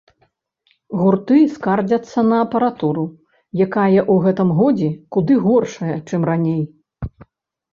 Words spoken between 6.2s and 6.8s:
раней.